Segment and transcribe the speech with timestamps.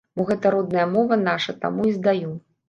[0.19, 2.33] Бо гэта родная мова наша, таму і здаю.